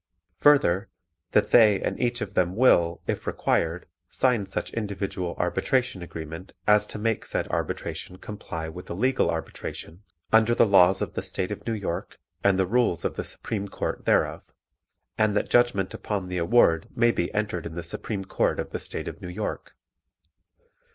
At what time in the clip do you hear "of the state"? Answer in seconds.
11.03-11.51, 18.59-19.07